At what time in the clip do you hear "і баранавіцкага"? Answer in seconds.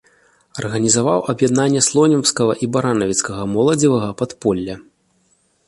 2.67-3.47